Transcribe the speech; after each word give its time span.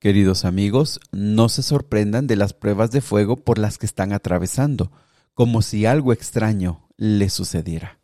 Queridos 0.00 0.46
amigos, 0.46 0.98
no 1.12 1.50
se 1.50 1.62
sorprendan 1.62 2.26
de 2.26 2.34
las 2.34 2.54
pruebas 2.54 2.90
de 2.90 3.02
fuego 3.02 3.36
por 3.36 3.58
las 3.58 3.76
que 3.76 3.84
están 3.84 4.14
atravesando, 4.14 4.90
como 5.34 5.60
si 5.60 5.84
algo 5.84 6.14
extraño 6.14 6.88
les 6.96 7.34
sucediera. 7.34 7.98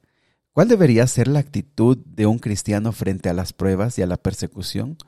¿Cuál 0.53 0.69
debería 0.69 1.07
ser 1.07 1.27
la 1.27 1.39
actitud 1.39 1.97
de 1.97 2.27
un 2.27 2.39
cristiano 2.39 2.93
frente 2.93 3.31
a 3.31 3.33
las 3.33 3.55
pruebas 3.55 3.99
y 3.99 4.03
a 4.03 4.07
la 4.07 4.19
persecución? 4.19 4.99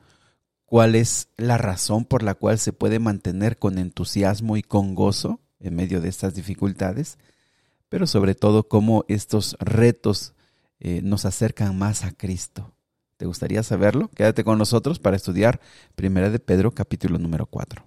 ¿Cuál 0.65 0.95
es 0.95 1.29
la 1.37 1.59
razón 1.59 2.05
por 2.05 2.23
la 2.23 2.33
cual 2.33 2.57
se 2.57 2.73
puede 2.73 2.97
mantener 2.97 3.59
con 3.59 3.77
entusiasmo 3.77 4.57
y 4.57 4.63
con 4.63 4.95
gozo 4.95 5.41
en 5.59 5.75
medio 5.75 6.01
de 6.01 6.09
estas 6.09 6.33
dificultades? 6.33 7.19
Pero 7.89 8.07
sobre 8.07 8.33
todo 8.33 8.67
cómo 8.67 9.05
estos 9.07 9.55
retos 9.59 10.33
eh, 10.79 11.01
nos 11.03 11.25
acercan 11.25 11.77
más 11.77 12.03
a 12.03 12.13
Cristo. 12.13 12.73
¿Te 13.19 13.25
gustaría 13.25 13.63
saberlo? 13.63 14.09
Quédate 14.15 14.45
con 14.45 14.57
nosotros 14.57 14.97
para 14.97 15.17
estudiar 15.17 15.59
Primera 15.95 16.29
de 16.29 16.39
Pedro 16.39 16.71
capítulo 16.71 17.19
número 17.19 17.47
4. 17.47 17.83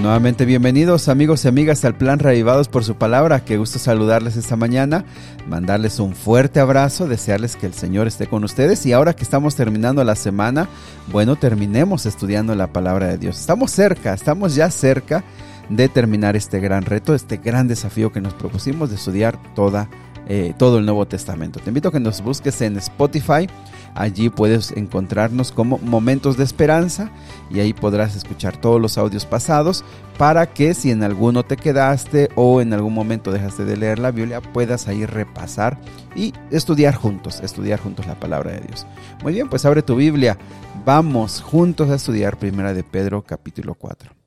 Nuevamente 0.00 0.44
bienvenidos 0.44 1.08
amigos 1.08 1.44
y 1.44 1.48
amigas 1.48 1.84
al 1.84 1.96
plan 1.96 2.20
Reavivados 2.20 2.68
por 2.68 2.84
su 2.84 2.94
palabra. 2.94 3.44
Qué 3.44 3.58
gusto 3.58 3.80
saludarles 3.80 4.36
esta 4.36 4.54
mañana, 4.54 5.04
mandarles 5.48 5.98
un 5.98 6.14
fuerte 6.14 6.60
abrazo, 6.60 7.08
desearles 7.08 7.56
que 7.56 7.66
el 7.66 7.74
Señor 7.74 8.06
esté 8.06 8.28
con 8.28 8.44
ustedes 8.44 8.86
y 8.86 8.92
ahora 8.92 9.16
que 9.16 9.24
estamos 9.24 9.56
terminando 9.56 10.04
la 10.04 10.14
semana, 10.14 10.68
bueno, 11.08 11.34
terminemos 11.34 12.06
estudiando 12.06 12.54
la 12.54 12.72
palabra 12.72 13.08
de 13.08 13.18
Dios. 13.18 13.40
Estamos 13.40 13.72
cerca, 13.72 14.14
estamos 14.14 14.54
ya 14.54 14.70
cerca 14.70 15.24
de 15.68 15.88
terminar 15.88 16.36
este 16.36 16.60
gran 16.60 16.84
reto, 16.84 17.14
este 17.14 17.36
gran 17.36 17.68
desafío 17.68 18.12
que 18.12 18.20
nos 18.20 18.34
propusimos 18.34 18.90
de 18.90 18.96
estudiar 18.96 19.38
toda, 19.54 19.88
eh, 20.26 20.54
todo 20.58 20.78
el 20.78 20.86
Nuevo 20.86 21.06
Testamento. 21.06 21.60
Te 21.60 21.70
invito 21.70 21.88
a 21.88 21.92
que 21.92 22.00
nos 22.00 22.22
busques 22.22 22.60
en 22.62 22.76
Spotify. 22.76 23.48
Allí 23.94 24.28
puedes 24.28 24.72
encontrarnos 24.72 25.50
como 25.50 25.78
Momentos 25.78 26.36
de 26.36 26.44
Esperanza 26.44 27.10
y 27.50 27.60
ahí 27.60 27.72
podrás 27.72 28.14
escuchar 28.14 28.56
todos 28.56 28.80
los 28.80 28.96
audios 28.96 29.26
pasados 29.26 29.84
para 30.18 30.46
que 30.46 30.74
si 30.74 30.90
en 30.90 31.02
alguno 31.02 31.44
te 31.44 31.56
quedaste 31.56 32.28
o 32.34 32.60
en 32.60 32.72
algún 32.72 32.94
momento 32.94 33.32
dejaste 33.32 33.64
de 33.64 33.76
leer 33.76 33.98
la 33.98 34.10
Biblia 34.10 34.40
puedas 34.40 34.88
ahí 34.88 35.06
repasar 35.06 35.78
y 36.14 36.32
estudiar 36.50 36.94
juntos, 36.94 37.40
estudiar 37.40 37.80
juntos 37.80 38.06
la 38.06 38.20
palabra 38.20 38.52
de 38.52 38.60
Dios. 38.60 38.86
Muy 39.22 39.32
bien, 39.32 39.48
pues 39.48 39.64
abre 39.64 39.82
tu 39.82 39.96
Biblia. 39.96 40.38
Vamos 40.84 41.40
juntos 41.40 41.90
a 41.90 41.96
estudiar 41.96 42.38
Primera 42.38 42.74
de 42.74 42.84
Pedro 42.84 43.22
capítulo 43.22 43.74
4. 43.74 44.17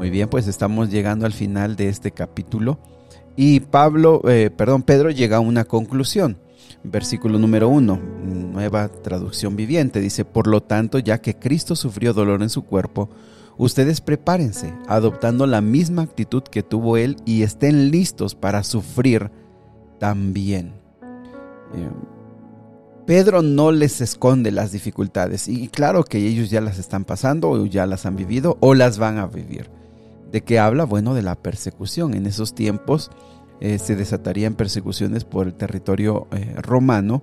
Muy 0.00 0.08
bien, 0.08 0.30
pues 0.30 0.48
estamos 0.48 0.88
llegando 0.88 1.26
al 1.26 1.34
final 1.34 1.76
de 1.76 1.90
este 1.90 2.10
capítulo 2.10 2.78
y 3.36 3.60
Pablo, 3.60 4.22
eh, 4.26 4.48
perdón, 4.48 4.82
Pedro 4.82 5.10
llega 5.10 5.36
a 5.36 5.40
una 5.40 5.66
conclusión. 5.66 6.38
Versículo 6.82 7.38
número 7.38 7.68
uno, 7.68 8.00
nueva 8.24 8.88
traducción 8.88 9.56
viviente, 9.56 10.00
dice, 10.00 10.24
por 10.24 10.46
lo 10.46 10.62
tanto, 10.62 10.98
ya 10.98 11.20
que 11.20 11.38
Cristo 11.38 11.76
sufrió 11.76 12.14
dolor 12.14 12.40
en 12.40 12.48
su 12.48 12.62
cuerpo, 12.62 13.10
ustedes 13.58 14.00
prepárense, 14.00 14.72
adoptando 14.88 15.46
la 15.46 15.60
misma 15.60 16.00
actitud 16.00 16.44
que 16.44 16.62
tuvo 16.62 16.96
Él 16.96 17.18
y 17.26 17.42
estén 17.42 17.90
listos 17.90 18.34
para 18.34 18.64
sufrir 18.64 19.30
también. 19.98 20.72
Eh, 21.74 21.90
Pedro 23.04 23.42
no 23.42 23.70
les 23.70 24.00
esconde 24.00 24.50
las 24.50 24.72
dificultades 24.72 25.46
y 25.46 25.68
claro 25.68 26.04
que 26.04 26.26
ellos 26.26 26.48
ya 26.48 26.62
las 26.62 26.78
están 26.78 27.04
pasando 27.04 27.50
o 27.50 27.66
ya 27.66 27.84
las 27.84 28.06
han 28.06 28.16
vivido 28.16 28.56
o 28.60 28.74
las 28.74 28.96
van 28.96 29.18
a 29.18 29.26
vivir. 29.26 29.78
¿De 30.32 30.42
qué 30.42 30.58
habla? 30.58 30.84
Bueno, 30.84 31.14
de 31.14 31.22
la 31.22 31.34
persecución. 31.34 32.14
En 32.14 32.26
esos 32.26 32.54
tiempos 32.54 33.10
eh, 33.60 33.78
se 33.78 33.96
desatarían 33.96 34.54
persecuciones 34.54 35.24
por 35.24 35.46
el 35.46 35.54
territorio 35.54 36.28
eh, 36.32 36.54
romano 36.58 37.22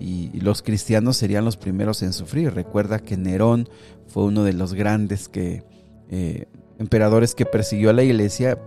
y, 0.00 0.40
los 0.40 0.62
cristianos 0.62 1.16
serían 1.16 1.44
los 1.44 1.56
primeros 1.56 2.02
en 2.02 2.12
sufrir. 2.12 2.54
Recuerda 2.54 2.98
que 2.98 3.16
Nerón 3.16 3.68
fue 4.06 4.24
uno 4.24 4.42
de 4.44 4.52
los 4.52 4.74
grandes 4.74 5.30
eh, 5.34 6.46
emperadores 6.78 7.34
que 7.34 7.46
persiguió 7.46 7.90
a 7.90 7.94
la 7.94 8.04
iglesia. 8.04 8.58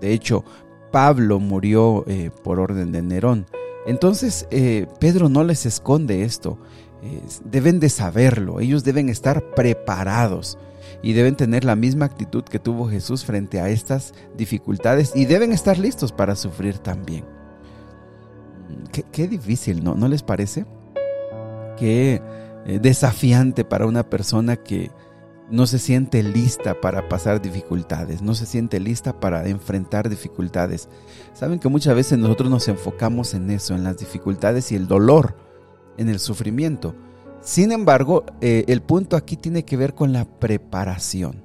De 0.00 0.12
hecho, 0.12 0.44
Pablo 0.90 1.40
murió 1.40 2.04
por 2.42 2.60
orden 2.60 2.92
de 2.92 3.02
Nerón. 3.02 3.46
Entonces, 3.86 4.46
Pedro 4.98 5.28
no 5.28 5.44
les 5.44 5.66
esconde 5.66 6.22
esto. 6.22 6.58
deben 7.44 7.80
de 7.80 7.88
saberlo. 7.90 8.60
Ellos 8.60 8.84
deben 8.84 9.08
estar 9.08 9.50
preparados 9.54 10.56
y 11.02 11.12
deben 11.12 11.36
tener 11.36 11.64
la 11.64 11.76
misma 11.76 12.06
actitud 12.06 12.44
que 12.44 12.58
tuvo 12.58 12.88
Jesús 12.88 13.24
frente 13.24 13.60
a 13.60 13.68
estas 13.68 14.14
dificultades 14.36 15.12
y 15.14 15.24
deben 15.24 15.52
estar 15.52 15.78
listos 15.78 16.12
para 16.12 16.36
sufrir 16.36 16.78
también. 16.78 17.24
Qué, 19.12 19.28
difícil, 19.28 19.84
¿no? 19.84 19.94
¿No 19.94 20.08
les 20.08 20.22
parece? 20.22 20.66
Qué 21.76 22.22
eh, 22.66 22.78
desafiante 22.80 23.64
para 23.64 23.86
una 23.86 24.08
persona 24.08 24.56
que 24.56 24.90
no 25.50 25.66
se 25.66 25.78
siente 25.78 26.22
lista 26.22 26.80
para 26.80 27.08
pasar 27.08 27.40
dificultades, 27.40 28.22
no 28.22 28.34
se 28.34 28.46
siente 28.46 28.80
lista 28.80 29.20
para 29.20 29.46
enfrentar 29.48 30.08
dificultades. 30.08 30.88
Saben 31.34 31.58
que 31.58 31.68
muchas 31.68 31.94
veces 31.94 32.18
nosotros 32.18 32.50
nos 32.50 32.66
enfocamos 32.68 33.34
en 33.34 33.50
eso, 33.50 33.74
en 33.74 33.84
las 33.84 33.98
dificultades 33.98 34.72
y 34.72 34.76
el 34.76 34.88
dolor, 34.88 35.36
en 35.96 36.08
el 36.08 36.18
sufrimiento. 36.18 36.94
Sin 37.46 37.70
embargo, 37.70 38.24
eh, 38.40 38.64
el 38.66 38.82
punto 38.82 39.14
aquí 39.14 39.36
tiene 39.36 39.64
que 39.64 39.76
ver 39.76 39.94
con 39.94 40.12
la 40.12 40.24
preparación. 40.24 41.44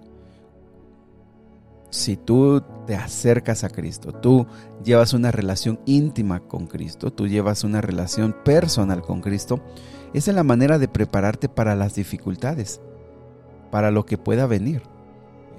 Si 1.92 2.18
tú 2.18 2.64
te 2.88 2.96
acercas 2.96 3.64
a 3.64 3.70
Cristo, 3.70 4.12
tú 4.12 4.48
llevas 4.84 5.14
una 5.14 5.30
relación 5.30 5.80
íntima 5.86 6.40
con 6.40 6.66
Cristo, 6.66 7.14
tú 7.14 7.28
llevas 7.28 7.64
una 7.64 7.82
relación 7.82 8.36
personal 8.44 9.04
con 9.04 9.22
Cristo, 9.22 9.62
esa 10.16 10.32
es 10.32 10.36
la 10.36 10.44
manera 10.44 10.80
de 10.80 10.88
prepararte 10.88 11.50
para 11.50 11.76
las 11.76 11.94
dificultades, 11.94 12.82
para 13.70 13.92
lo 13.92 14.04
que 14.04 14.18
pueda 14.18 14.48
venir. 14.48 14.82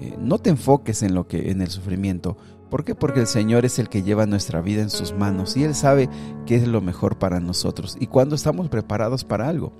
Eh, 0.01 0.13
no 0.19 0.39
te 0.39 0.49
enfoques 0.49 1.03
en 1.03 1.15
lo 1.15 1.25
que 1.25 1.51
en 1.51 1.61
el 1.61 1.69
sufrimiento. 1.69 2.35
¿Por 2.69 2.83
qué? 2.83 2.95
Porque 2.95 3.21
el 3.21 3.27
Señor 3.27 3.63
es 3.63 3.79
el 3.79 3.87
que 3.87 4.03
lleva 4.03 4.25
nuestra 4.25 4.59
vida 4.59 4.81
en 4.81 4.89
sus 4.89 5.13
manos 5.13 5.55
y 5.55 5.63
él 5.63 5.73
sabe 5.73 6.09
qué 6.45 6.57
es 6.57 6.67
lo 6.67 6.81
mejor 6.81 7.17
para 7.17 7.39
nosotros 7.39 7.95
y 7.97 8.07
cuando 8.07 8.35
estamos 8.35 8.67
preparados 8.67 9.23
para 9.23 9.47
algo. 9.47 9.71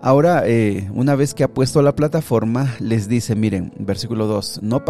Ahora, 0.00 0.44
eh, 0.46 0.88
una 0.94 1.16
vez 1.16 1.34
que 1.34 1.42
ha 1.42 1.52
puesto 1.52 1.82
la 1.82 1.96
plataforma, 1.96 2.72
les 2.78 3.08
dice, 3.08 3.34
miren, 3.34 3.72
versículo 3.80 4.28
2, 4.28 4.60
no, 4.62 4.84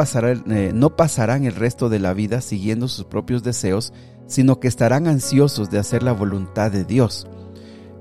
eh, 0.51 0.73
no 0.75 0.97
pasarán 0.97 1.45
el 1.45 1.55
resto 1.55 1.89
de 1.89 1.99
la 1.99 2.13
vida 2.13 2.43
siguiendo 2.43 2.89
sus 2.89 3.07
propios 3.07 3.43
deseos, 3.43 3.95
sino 4.27 4.61
que 4.61 4.69
estarán 4.69 5.07
ansiosos 5.07 5.71
de 5.71 5.79
hacer 5.79 6.03
la 6.03 6.13
voluntad 6.13 6.71
de 6.71 6.85
Dios. 6.85 7.27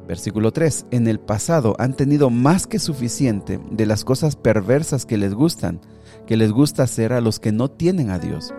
Versículo 0.05 0.51
3, 0.51 0.87
en 0.91 1.07
el 1.07 1.21
pasado 1.21 1.75
han 1.79 1.93
tenido 1.93 2.29
más 2.29 2.67
que 2.67 2.77
suficiente 2.77 3.61
de 3.71 3.85
las 3.85 4.03
cosas 4.03 4.35
perversas 4.35 5.05
que 5.05 5.17
les 5.17 5.33
gustan, 5.33 5.79
que 6.25 6.35
les 6.35 6.51
gusta 6.51 6.83
hacer 6.83 7.13
a 7.13 7.21
los 7.21 7.39
que 7.39 7.53
no 7.53 7.71
tienen 7.71 8.09
a 8.09 8.19
Dios. 8.19 8.53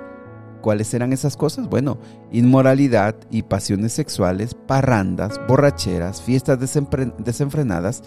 ¿Cuáles 0.63 0.93
eran 0.95 1.13
esas 1.13 1.37
cosas? 1.37 1.69
Bueno, 1.69 1.99
inmoralidad 2.33 3.15
y 3.31 3.43
pasiones 3.43 3.93
sexuales, 3.93 4.55
parrandas, 4.55 5.39
borracheras, 5.47 6.23
fiestas 6.23 6.59
desenfrenadas 6.59 8.03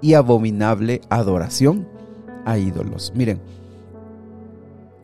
y 0.00 0.14
abominable 0.14 1.00
adoración 1.08 1.88
a 2.44 2.58
ídolos. 2.58 3.12
Miren, 3.14 3.40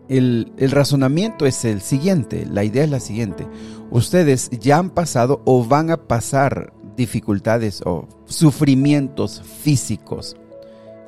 el, 0.08 0.70
razonamiento 0.70 1.46
es 1.46 1.64
el 1.64 1.80
siguiente, 1.80 2.46
la 2.46 2.64
idea 2.64 2.84
es 2.84 2.90
la 2.90 3.00
siguiente. 3.00 3.46
Ustedes 3.90 4.50
ya 4.50 4.78
han 4.78 4.90
pasado 4.90 5.42
o 5.44 5.64
van 5.64 5.90
a 5.90 5.96
pasar 5.96 6.72
dificultades 6.96 7.82
o 7.84 8.08
sufrimientos 8.26 9.42
físicos. 9.42 10.36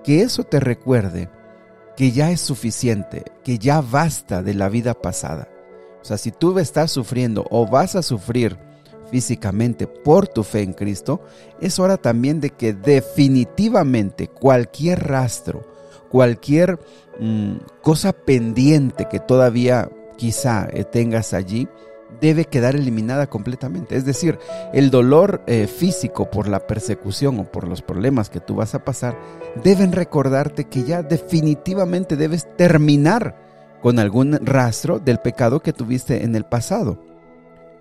Que 0.03 0.23
eso 0.23 0.45
te 0.45 0.61
recuerde 0.61 1.31
que 1.97 2.13
ya 2.13 2.31
es 2.31 2.41
suficiente, 2.41 3.25
que 3.43 3.59
ya 3.59 3.81
basta 3.81 4.43
de 4.43 4.55
la 4.55 4.69
vida 4.69 4.95
pasada. 4.95 5.49
O 6.03 6.05
sea, 6.05 6.19
si 6.19 6.31
tú 6.31 6.59
estás 6.59 6.91
sufriendo 6.91 7.47
o 7.51 7.67
vas 7.67 7.97
a 7.97 8.03
sufrir 8.03 8.59
físicamente 9.15 9.87
por 9.87 10.27
tu 10.27 10.43
fe 10.43 10.63
en 10.63 10.73
Cristo, 10.73 11.21
es 11.61 11.79
hora 11.79 11.99
también 11.99 12.41
de 12.41 12.51
que 12.51 12.73
definitivamente 12.75 14.27
cualquier 14.27 15.07
rastro, 15.07 15.63
cualquier 16.09 16.81
mm, 17.21 17.59
cosa 17.81 18.13
pendiente 18.13 19.07
que 19.09 19.21
todavía 19.21 19.89
quizá 20.17 20.67
eh, 20.73 20.83
tengas 20.83 21.33
allí, 21.33 21.69
debe 22.21 22.47
quedar 22.47 22.75
eliminada 22.75 23.29
completamente. 23.29 23.95
Es 23.95 24.05
decir, 24.05 24.41
el 24.73 24.91
dolor 24.91 25.45
eh, 25.47 25.69
físico 25.69 26.29
por 26.29 26.49
la 26.49 26.67
persecución 26.67 27.39
o 27.39 27.45
por 27.45 27.69
los 27.69 27.83
problemas 27.83 28.31
que 28.31 28.41
tú 28.41 28.57
vas 28.57 28.75
a 28.75 28.83
pasar, 28.83 29.17
deben 29.63 29.93
recordarte 29.93 30.65
que 30.65 30.83
ya 30.83 31.05
definitivamente 31.05 32.17
debes 32.17 32.49
terminar 32.57 33.37
con 33.81 34.01
algún 34.01 34.45
rastro 34.45 34.99
del 34.99 35.19
pecado 35.19 35.61
que 35.61 35.73
tuviste 35.73 36.25
en 36.25 36.35
el 36.35 36.45
pasado. 36.47 37.14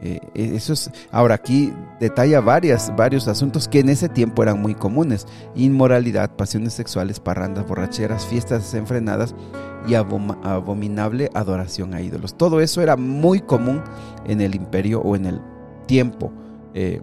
Eh, 0.06 0.20
eso 0.34 0.74
es, 0.74 0.92
ahora 1.12 1.36
aquí 1.36 1.72
detalla 2.02 2.42
varios 2.42 3.28
asuntos 3.30 3.70
que 3.70 3.80
en 3.80 3.88
ese 3.88 4.10
tiempo 4.10 4.44
eran 4.44 4.62
muy 4.62 4.76
comunes. 4.76 5.26
Inmoralidad, 5.56 6.36
pasiones 6.36 6.74
sexuales, 6.74 7.22
parrandas, 7.22 7.66
borracheras, 7.66 8.26
fiestas 8.26 8.64
desenfrenadas 8.64 9.34
y 9.88 9.94
abominable 9.94 11.30
adoración 11.34 11.94
a 11.94 12.02
ídolos. 12.02 12.38
Todo 12.38 12.60
eso 12.60 12.82
era 12.82 12.98
muy 12.98 13.40
común 13.40 13.82
en 14.26 14.42
el 14.42 14.56
imperio 14.56 15.00
o 15.00 15.16
en 15.16 15.26
el 15.26 15.42
tiempo 15.86 16.34
eh, 16.74 17.02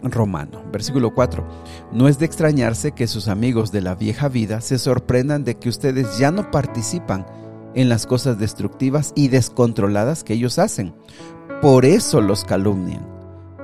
romano. 0.00 0.62
Versículo 0.70 1.12
4. 1.12 1.44
No 1.92 2.06
es 2.06 2.20
de 2.20 2.26
extrañarse 2.26 2.92
que 2.92 3.08
sus 3.08 3.26
amigos 3.26 3.72
de 3.72 3.80
la 3.80 3.96
vieja 3.96 4.28
vida 4.28 4.60
se 4.60 4.78
sorprendan 4.78 5.42
de 5.42 5.56
que 5.56 5.68
ustedes 5.68 6.16
ya 6.16 6.30
no 6.30 6.52
participan 6.52 7.26
en 7.74 7.88
las 7.88 8.06
cosas 8.06 8.38
destructivas 8.38 9.12
y 9.16 9.28
descontroladas 9.28 10.24
que 10.24 10.34
ellos 10.34 10.58
hacen. 10.58 10.94
Por 11.64 11.86
eso 11.86 12.20
los 12.20 12.44
calumnian. 12.44 13.06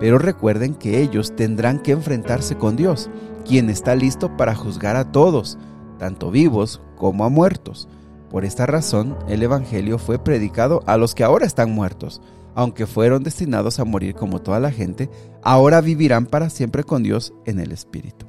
Pero 0.01 0.17
recuerden 0.17 0.75
que 0.75 1.03
ellos 1.03 1.37
tendrán 1.37 1.79
que 1.81 1.93
enfrentarse 1.93 2.57
con 2.57 2.75
Dios, 2.75 3.11
quien 3.47 3.69
está 3.69 3.95
listo 3.95 4.39
para 4.39 4.55
juzgar 4.55 4.97
a 4.97 5.13
todos, 5.13 5.59
tanto 5.99 6.31
vivos 6.31 6.81
como 6.97 7.27
a 7.27 7.29
muertos. 7.29 7.89
Por 8.31 8.47
esta 8.47 8.65
razón, 8.65 9.19
el 9.29 9.43
Evangelio 9.43 9.99
fue 9.99 10.19
predicado 10.19 10.83
a 10.87 10.97
los 10.97 11.15
que 11.15 11.25
ahora 11.25 11.45
están 11.45 11.73
muertos, 11.73 12.23
aunque 12.55 12.87
fueron 12.87 13.23
destinados 13.23 13.79
a 13.79 13.85
morir 13.85 14.15
como 14.15 14.41
toda 14.41 14.61
la 14.61 14.71
gente, 14.71 15.11
ahora 15.43 15.83
vivirán 15.83 16.25
para 16.25 16.49
siempre 16.49 16.85
con 16.85 17.03
Dios 17.03 17.35
en 17.45 17.61
el 17.61 17.71
Espíritu. 17.71 18.25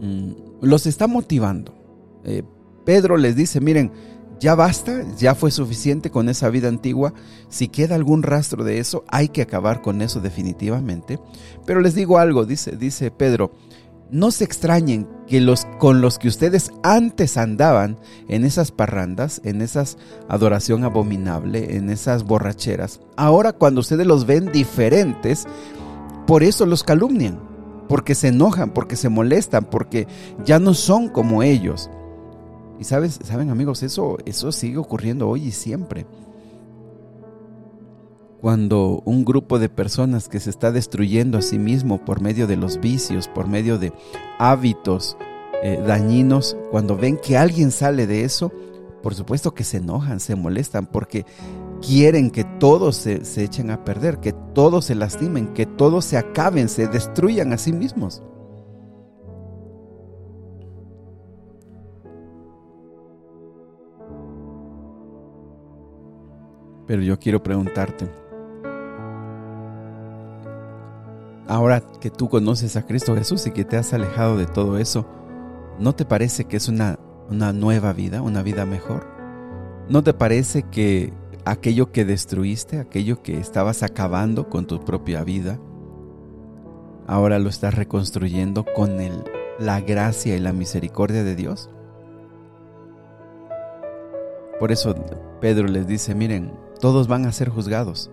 Mm, 0.00 0.34
los 0.60 0.86
está 0.86 1.08
motivando. 1.08 1.74
Eh, 2.22 2.44
Pedro 2.84 3.16
les 3.16 3.34
dice, 3.34 3.60
miren, 3.60 3.90
ya 4.40 4.54
basta, 4.54 5.04
ya 5.18 5.34
fue 5.34 5.50
suficiente 5.50 6.10
con 6.10 6.30
esa 6.30 6.48
vida 6.48 6.68
antigua. 6.68 7.12
Si 7.50 7.68
queda 7.68 7.94
algún 7.94 8.22
rastro 8.22 8.64
de 8.64 8.78
eso, 8.78 9.04
hay 9.08 9.28
que 9.28 9.42
acabar 9.42 9.82
con 9.82 10.00
eso 10.00 10.20
definitivamente. 10.20 11.20
Pero 11.66 11.80
les 11.80 11.94
digo 11.94 12.18
algo, 12.18 12.46
dice, 12.46 12.76
dice 12.76 13.10
Pedro, 13.10 13.52
no 14.10 14.30
se 14.30 14.44
extrañen 14.44 15.06
que 15.28 15.40
los 15.40 15.66
con 15.78 16.00
los 16.00 16.18
que 16.18 16.28
ustedes 16.28 16.72
antes 16.82 17.36
andaban 17.36 17.98
en 18.28 18.44
esas 18.44 18.72
parrandas, 18.72 19.40
en 19.44 19.60
esas 19.60 19.98
adoración 20.28 20.84
abominable, 20.84 21.76
en 21.76 21.90
esas 21.90 22.24
borracheras, 22.24 23.00
ahora 23.16 23.52
cuando 23.52 23.80
ustedes 23.80 24.06
los 24.06 24.26
ven 24.26 24.50
diferentes, 24.50 25.46
por 26.26 26.42
eso 26.42 26.66
los 26.66 26.82
calumnian, 26.82 27.38
porque 27.88 28.14
se 28.14 28.28
enojan, 28.28 28.70
porque 28.70 28.96
se 28.96 29.08
molestan, 29.08 29.64
porque 29.64 30.08
ya 30.44 30.58
no 30.58 30.74
son 30.74 31.08
como 31.08 31.42
ellos. 31.42 31.90
Y 32.80 32.84
sabes, 32.84 33.20
saben 33.22 33.50
amigos, 33.50 33.82
eso, 33.82 34.16
eso 34.24 34.50
sigue 34.52 34.78
ocurriendo 34.78 35.28
hoy 35.28 35.48
y 35.48 35.50
siempre. 35.52 36.06
Cuando 38.40 39.02
un 39.04 39.26
grupo 39.26 39.58
de 39.58 39.68
personas 39.68 40.30
que 40.30 40.40
se 40.40 40.48
está 40.48 40.72
destruyendo 40.72 41.36
a 41.36 41.42
sí 41.42 41.58
mismo 41.58 42.02
por 42.02 42.22
medio 42.22 42.46
de 42.46 42.56
los 42.56 42.80
vicios, 42.80 43.28
por 43.28 43.48
medio 43.48 43.78
de 43.78 43.92
hábitos 44.38 45.18
eh, 45.62 45.78
dañinos, 45.86 46.56
cuando 46.70 46.96
ven 46.96 47.18
que 47.18 47.36
alguien 47.36 47.70
sale 47.70 48.06
de 48.06 48.24
eso, 48.24 48.50
por 49.02 49.14
supuesto 49.14 49.52
que 49.52 49.64
se 49.64 49.76
enojan, 49.76 50.18
se 50.18 50.34
molestan, 50.34 50.86
porque 50.86 51.26
quieren 51.86 52.30
que 52.30 52.44
todos 52.44 52.96
se, 52.96 53.26
se 53.26 53.44
echen 53.44 53.70
a 53.70 53.84
perder, 53.84 54.20
que 54.20 54.32
todos 54.32 54.86
se 54.86 54.94
lastimen, 54.94 55.52
que 55.52 55.66
todos 55.66 56.06
se 56.06 56.16
acaben, 56.16 56.70
se 56.70 56.88
destruyan 56.88 57.52
a 57.52 57.58
sí 57.58 57.74
mismos. 57.74 58.22
Pero 66.90 67.02
yo 67.02 67.20
quiero 67.20 67.40
preguntarte, 67.40 68.10
ahora 71.46 71.84
que 72.00 72.10
tú 72.10 72.28
conoces 72.28 72.74
a 72.74 72.84
Cristo 72.84 73.14
Jesús 73.14 73.46
y 73.46 73.52
que 73.52 73.64
te 73.64 73.76
has 73.76 73.94
alejado 73.94 74.36
de 74.36 74.46
todo 74.46 74.76
eso, 74.76 75.06
¿no 75.78 75.94
te 75.94 76.04
parece 76.04 76.46
que 76.46 76.56
es 76.56 76.68
una, 76.68 76.98
una 77.28 77.52
nueva 77.52 77.92
vida, 77.92 78.22
una 78.22 78.42
vida 78.42 78.66
mejor? 78.66 79.06
¿No 79.88 80.02
te 80.02 80.14
parece 80.14 80.64
que 80.64 81.12
aquello 81.44 81.92
que 81.92 82.04
destruiste, 82.04 82.80
aquello 82.80 83.22
que 83.22 83.38
estabas 83.38 83.84
acabando 83.84 84.48
con 84.48 84.66
tu 84.66 84.84
propia 84.84 85.22
vida, 85.22 85.60
ahora 87.06 87.38
lo 87.38 87.50
estás 87.50 87.74
reconstruyendo 87.74 88.64
con 88.64 89.00
el, 89.00 89.22
la 89.60 89.80
gracia 89.80 90.36
y 90.36 90.40
la 90.40 90.52
misericordia 90.52 91.22
de 91.22 91.36
Dios? 91.36 91.70
Por 94.58 94.72
eso 94.72 94.92
Pedro 95.40 95.68
les 95.68 95.86
dice, 95.86 96.16
miren, 96.16 96.52
todos 96.80 97.08
van 97.08 97.26
a 97.26 97.32
ser 97.32 97.48
juzgados. 97.48 98.10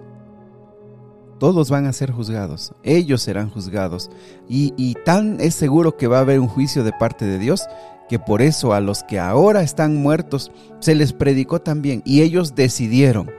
Todos 1.39 1.69
van 1.69 1.85
a 1.85 1.93
ser 1.93 2.11
juzgados. 2.11 2.73
Ellos 2.83 3.21
serán 3.21 3.49
juzgados. 3.49 4.09
Y, 4.49 4.95
tan 5.05 5.39
es 5.39 5.55
seguro 5.55 5.97
que 5.97 6.07
va 6.07 6.17
a 6.17 6.21
haber 6.21 6.39
un 6.39 6.47
juicio 6.47 6.83
de 6.83 6.91
parte 6.91 7.25
de 7.25 7.39
Dios 7.39 7.67
que 8.09 8.19
por 8.19 8.41
eso 8.41 8.73
a 8.73 8.79
los 8.79 9.03
que 9.03 9.19
ahora 9.19 9.61
están 9.61 9.97
muertos 9.97 10.51
se 10.79 10.95
les 10.95 11.11
predicó 11.11 11.59
también 11.59 12.01
y 12.05 12.21
ellos 12.21 12.55
decidieron. 12.55 13.29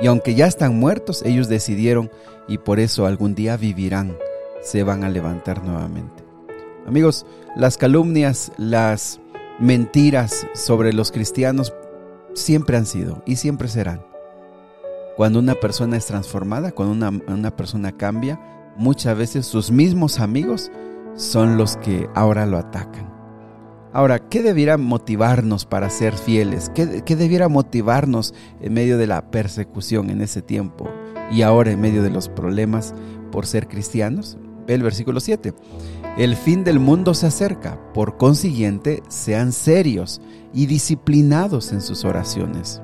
Y 0.00 0.08
aunque 0.08 0.34
ya 0.34 0.46
están 0.46 0.78
muertos, 0.78 1.22
ellos 1.24 1.48
decidieron 1.48 2.10
y 2.48 2.58
por 2.58 2.80
eso 2.80 3.06
algún 3.06 3.34
día 3.34 3.56
vivirán, 3.56 4.16
se 4.60 4.82
van 4.82 5.04
a 5.04 5.08
levantar 5.08 5.62
nuevamente. 5.62 6.24
Amigos, 6.86 7.26
las 7.56 7.76
calumnias, 7.76 8.50
las 8.56 9.20
mentiras 9.60 10.48
sobre 10.54 10.92
los 10.92 11.12
cristianos 11.12 11.72
siempre 12.34 12.76
han 12.76 12.86
sido 12.86 13.22
y 13.24 13.36
siempre 13.36 13.68
serán. 13.68 14.09
Cuando 15.16 15.38
una 15.38 15.54
persona 15.54 15.96
es 15.96 16.06
transformada, 16.06 16.72
cuando 16.72 17.10
una, 17.28 17.56
persona 17.56 17.92
cambia, 17.92 18.40
muchas 18.76 19.16
veces 19.16 19.46
sus 19.46 19.70
mismos 19.70 20.20
amigos 20.20 20.70
son 21.14 21.56
los 21.56 21.76
que 21.76 22.08
ahora 22.14 22.46
lo 22.46 22.56
atacan. 22.56 23.10
Ahora, 23.92 24.20
¿qué 24.20 24.42
debiera 24.42 24.78
motivarnos 24.78 25.66
para 25.66 25.90
ser 25.90 26.14
fieles? 26.14 26.70
¿Qué, 26.74 27.02
¿Qué, 27.04 27.16
debiera 27.16 27.48
motivarnos 27.48 28.34
en 28.60 28.72
medio 28.72 28.98
de 28.98 29.08
la 29.08 29.30
persecución 29.30 30.10
en 30.10 30.20
ese 30.20 30.42
tiempo 30.42 30.88
y 31.32 31.42
ahora 31.42 31.72
en 31.72 31.80
medio 31.80 32.02
de 32.02 32.10
los 32.10 32.28
problemas 32.28 32.94
por 33.32 33.46
ser 33.46 33.66
cristianos? 33.66 34.38
Ve 34.66 34.74
el 34.74 34.82
versículo 34.84 35.18
7. 35.18 35.52
El 36.16 36.36
fin 36.36 36.64
del 36.64 36.78
mundo 36.78 37.14
se 37.14 37.26
acerca, 37.26 37.80
por 37.92 38.16
consiguiente, 38.16 39.02
sean 39.08 39.52
serios 39.52 40.20
y 40.52 40.66
disciplinados 40.66 41.72
en 41.72 41.80
sus 41.80 42.04
oraciones. 42.04 42.80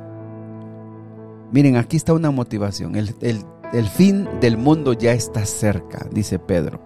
Miren, 1.57 1.77
aquí 1.77 1.97
está 1.97 2.13
una 2.13 2.31
motivación. 2.31 2.97
El, 2.97 3.89
fin 3.89 4.29
del 4.43 4.59
mundo 4.59 4.93
ya 4.93 5.15
está 5.15 5.47
cerca, 5.47 6.07
dice 6.13 6.39
Pedro. 6.39 6.83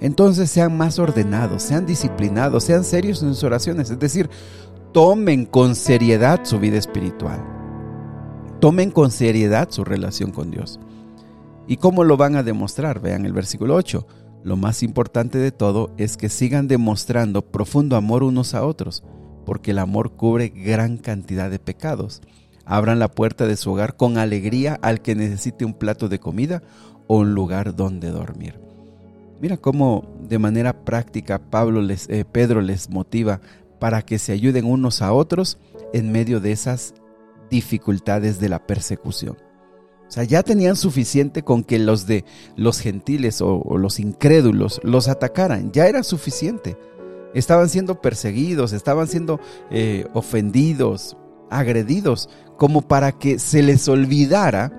Entonces 0.00 0.50
sean 0.50 0.78
más 0.78 0.98
ordenados, 0.98 1.62
sean 1.62 1.84
disciplinados, 1.84 2.64
sean 2.64 2.84
serios 2.84 3.22
en 3.22 3.34
sus 3.34 3.44
oraciones. 3.44 3.90
Es 3.90 3.98
decir, 3.98 4.30
tomen 4.94 5.44
con 5.44 5.74
seriedad 5.74 6.40
su 6.44 6.58
vida 6.58 6.78
espiritual. 6.78 7.44
Tomen 8.60 8.92
con 8.92 9.10
seriedad 9.10 9.68
su 9.70 9.84
relación 9.84 10.30
con 10.30 10.50
Dios. 10.50 10.80
¿Y 11.66 11.76
cómo 11.76 12.02
lo 12.02 12.16
van 12.16 12.34
a 12.36 12.42
demostrar? 12.42 13.00
Vean 13.00 13.26
el 13.26 13.34
versículo 13.34 13.74
8. 13.74 14.06
Lo 14.42 14.56
más 14.56 14.82
importante 14.82 15.36
de 15.36 15.52
todo 15.52 15.92
es 15.98 16.16
que 16.16 16.30
sigan 16.30 16.66
demostrando 16.66 17.42
profundo 17.42 17.94
amor 17.94 18.22
unos 18.22 18.54
a 18.54 18.64
otros, 18.64 19.04
porque 19.44 19.72
el 19.72 19.78
amor 19.78 20.12
cubre 20.12 20.48
gran 20.48 20.96
cantidad 20.96 21.50
de 21.50 21.58
pecados. 21.58 22.22
Abran 22.68 22.98
la 22.98 23.08
puerta 23.08 23.46
de 23.46 23.56
su 23.56 23.72
hogar 23.72 23.96
con 23.96 24.18
alegría 24.18 24.78
al 24.82 25.00
que 25.00 25.14
necesite 25.14 25.64
un 25.64 25.72
plato 25.72 26.08
de 26.08 26.20
comida 26.20 26.62
o 27.06 27.16
un 27.18 27.34
lugar 27.34 27.74
donde 27.74 28.10
dormir. 28.10 28.60
Mira 29.40 29.56
cómo 29.56 30.04
de 30.20 30.38
manera 30.38 30.84
práctica 30.84 31.38
Pablo 31.38 31.80
les, 31.80 32.08
eh, 32.10 32.26
Pedro 32.30 32.60
les 32.60 32.90
motiva 32.90 33.40
para 33.78 34.02
que 34.02 34.18
se 34.18 34.32
ayuden 34.32 34.66
unos 34.66 35.00
a 35.00 35.12
otros 35.14 35.58
en 35.94 36.12
medio 36.12 36.40
de 36.40 36.52
esas 36.52 36.94
dificultades 37.50 38.38
de 38.38 38.50
la 38.50 38.66
persecución. 38.66 39.38
O 40.06 40.10
sea, 40.10 40.24
ya 40.24 40.42
tenían 40.42 40.76
suficiente 40.76 41.42
con 41.42 41.64
que 41.64 41.78
los 41.78 42.06
de 42.06 42.24
los 42.56 42.80
gentiles 42.80 43.40
o, 43.40 43.76
los 43.78 44.00
incrédulos 44.00 44.80
los 44.82 45.08
atacaran. 45.08 45.70
Ya 45.72 45.86
era 45.86 46.02
suficiente. 46.02 46.76
Estaban 47.34 47.68
siendo 47.68 48.00
perseguidos, 48.00 48.72
estaban 48.72 49.06
siendo 49.06 49.38
eh, 49.70 50.06
ofendidos, 50.14 51.16
agredidos 51.50 52.28
como 52.56 52.82
para 52.82 53.12
que 53.12 53.38
se 53.38 53.62
les 53.62 53.88
olvidara 53.88 54.72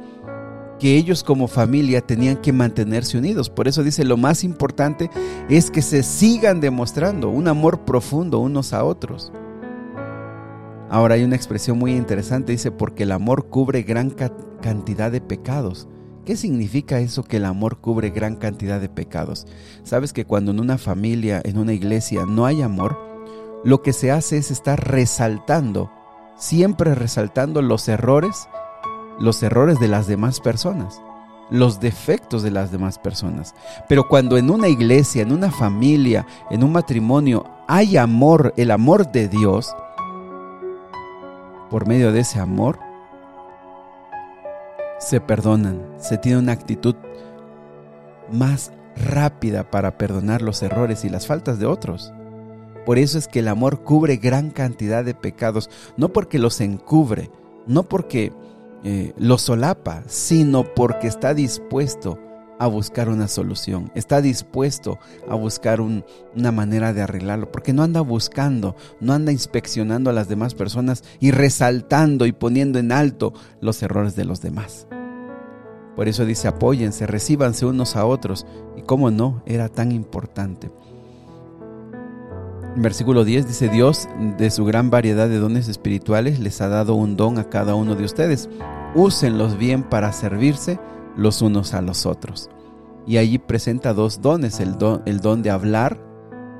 que 0.80 0.96
ellos 0.96 1.24
como 1.24 1.48
familia 1.48 2.02
tenían 2.02 2.38
que 2.38 2.54
mantenerse 2.54 3.18
unidos. 3.18 3.50
Por 3.50 3.68
eso 3.68 3.84
dice, 3.84 4.06
lo 4.06 4.18
más 4.18 4.44
importante 4.44 5.10
es 5.50 5.70
que 5.70 5.82
se 5.82 6.04
sigan 6.04 6.62
demostrando 6.62 7.30
un 7.30 7.48
amor 7.48 7.86
profundo 7.86 8.40
unos 8.40 8.74
a 8.74 8.84
otros. 8.84 9.32
Ahora 10.90 11.16
hay 11.16 11.24
una 11.24 11.36
expresión 11.36 11.78
muy 11.78 11.94
interesante, 11.94 12.54
dice, 12.54 12.72
porque 12.72 13.04
el 13.04 13.12
amor 13.12 13.50
cubre 13.50 13.84
gran 13.84 14.10
cantidad 14.10 15.12
de 15.12 15.22
pecados. 15.22 15.88
¿Qué 16.26 16.36
significa 16.36 17.00
eso 17.00 17.24
que 17.24 17.38
el 17.38 17.46
amor 17.46 17.80
cubre 17.80 18.10
gran 18.10 18.36
cantidad 18.38 18.80
de 18.80 18.90
pecados? 18.90 19.46
Sabes 19.84 20.14
que 20.14 20.26
cuando 20.26 20.52
en 20.52 20.60
una 20.60 20.78
familia, 20.78 21.42
en 21.44 21.58
una 21.58 21.74
iglesia, 21.74 22.26
no 22.28 22.46
hay 22.46 22.62
amor, 22.62 22.98
lo 23.64 23.82
que 23.82 23.94
se 23.94 24.12
hace 24.12 24.38
es 24.38 24.50
estar 24.50 24.90
resaltando 24.90 25.92
siempre 26.40 26.96
resaltando 26.96 27.62
los 27.62 27.88
errores, 27.88 28.48
los 29.20 29.44
errores 29.44 29.80
de 29.80 29.90
las 29.90 30.08
demás 30.08 30.40
personas, 30.40 31.02
los 31.52 31.80
defectos 31.80 32.42
de 32.42 32.52
las 32.52 32.72
demás 32.72 32.98
personas. 32.98 33.54
Pero 33.88 34.08
cuando 34.08 34.38
en 34.38 34.50
una 34.50 34.68
iglesia, 34.68 35.22
en 35.22 35.32
una 35.32 35.52
familia, 35.52 36.26
en 36.50 36.64
un 36.64 36.72
matrimonio 36.72 37.46
hay 37.68 37.98
amor, 37.98 38.54
el 38.58 38.72
amor 38.72 39.12
de 39.12 39.28
Dios, 39.28 39.76
por 41.70 41.88
medio 41.88 42.12
de 42.12 42.22
ese 42.22 42.40
amor, 42.40 42.80
se 44.98 45.22
perdonan, 45.22 45.86
se 45.98 46.18
tiene 46.18 46.40
una 46.40 46.54
actitud 46.54 46.96
más 48.32 48.72
rápida 48.96 49.70
para 49.70 49.98
perdonar 49.98 50.42
los 50.42 50.62
errores 50.62 51.06
y 51.06 51.10
las 51.10 51.28
faltas 51.28 51.60
de 51.60 51.66
otros. 51.66 52.12
Por 52.90 52.98
eso 52.98 53.20
es 53.20 53.28
que 53.28 53.42
el 53.42 53.50
amor 53.50 53.84
cubre 53.84 54.18
gran 54.18 54.50
cantidad 54.50 55.06
de 55.06 55.14
pecados, 55.14 55.70
no 55.96 56.12
porque 56.12 56.40
los 56.40 56.60
encubre, 56.60 57.30
no 57.68 57.84
porque 57.84 58.34
eh, 58.84 59.14
los 59.16 59.44
solapa, 59.44 60.02
sino 60.08 60.64
porque 60.74 61.06
está 61.06 61.36
dispuesto 61.36 62.18
a 62.58 62.66
buscar 62.66 63.08
una 63.08 63.28
solución, 63.28 63.92
está 63.94 64.24
dispuesto 64.24 64.98
a 65.30 65.36
buscar 65.36 65.82
una 65.82 66.52
manera 66.52 66.92
de 66.92 67.04
arreglarlo, 67.04 67.52
porque 67.52 67.74
no 67.74 67.84
anda 67.84 68.02
buscando, 68.02 68.76
no 69.00 69.14
anda 69.14 69.32
inspeccionando 69.32 70.10
a 70.10 70.14
las 70.14 70.28
demás 70.28 70.56
personas 70.56 71.04
y 71.20 71.30
resaltando 71.30 72.26
y 72.26 72.32
poniendo 72.32 72.80
en 72.80 72.92
alto 72.92 73.34
los 73.62 73.84
errores 73.84 74.16
de 74.16 74.26
los 74.26 74.42
demás. 74.42 74.88
Por 75.96 76.08
eso 76.08 76.26
dice, 76.26 76.48
apóyense, 76.48 77.06
recíbanse 77.06 77.66
unos 77.66 77.98
a 77.98 78.06
otros. 78.06 78.46
Y 78.78 78.84
cómo 78.84 79.12
no, 79.12 79.44
era 79.46 79.68
tan 79.68 79.92
importante. 79.92 80.72
Versículo 82.76 83.26
10 83.26 83.48
dice, 83.48 83.68
Dios 83.70 84.08
de 84.38 84.52
su 84.52 84.64
gran 84.64 84.90
variedad 84.90 85.28
de 85.28 85.40
dones 85.40 85.68
espirituales 85.68 86.40
les 86.40 86.62
ha 86.62 86.70
dado 86.70 86.96
un 86.96 87.18
don 87.18 87.40
a 87.40 87.46
cada 87.46 87.76
uno 87.76 87.96
de 87.96 88.06
ustedes. 88.06 88.50
Úsenlos 88.96 89.58
bien 89.58 89.84
para 89.84 90.14
servirse 90.14 90.80
los 91.18 91.42
unos 91.42 91.74
a 91.74 91.82
los 91.82 92.06
otros. 92.06 92.50
Y 93.06 93.18
allí 93.18 93.40
presenta 93.40 93.94
dos 93.94 94.22
dones, 94.22 94.60
el 94.60 94.78
don, 94.78 95.02
el 95.06 95.20
don 95.20 95.42
de 95.42 95.50
hablar, 95.50 96.00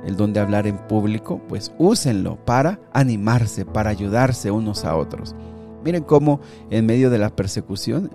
el 0.04 0.18
don 0.18 0.34
de 0.34 0.40
hablar 0.40 0.68
en 0.68 0.78
público, 0.78 1.42
pues 1.48 1.72
úsenlo 1.78 2.44
para 2.44 2.80
animarse, 2.92 3.66
para 3.66 3.92
ayudarse 3.92 4.52
unos 4.52 4.86
a 4.86 4.96
otros. 4.96 5.36
Miren 5.84 6.04
cómo 6.04 6.42
en 6.70 6.86
medio 6.86 7.10
de 7.10 7.20
la 7.20 7.36
persecución, 7.36 8.10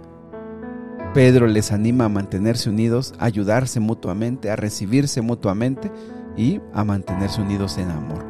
Pedro 1.14 1.46
les 1.46 1.70
anima 1.70 2.06
a 2.06 2.08
mantenerse 2.08 2.68
unidos, 2.68 3.14
a 3.18 3.26
ayudarse 3.26 3.78
mutuamente, 3.78 4.50
a 4.50 4.56
recibirse 4.56 5.22
mutuamente 5.22 5.92
y 6.36 6.60
a 6.72 6.84
mantenerse 6.84 7.40
unidos 7.40 7.78
en 7.78 7.90
amor. 7.90 8.24